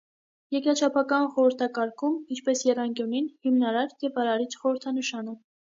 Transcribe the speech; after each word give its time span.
Երկրաչափական 0.53 1.27
խորհրդակարգում, 1.35 2.17
ինչպես 2.37 2.67
եռանկյունին, 2.71 3.31
հիմնարար 3.49 3.97
և 4.09 4.23
արարիչ 4.27 4.53
խորհրդանշան 4.65 5.37
է։ 5.37 5.41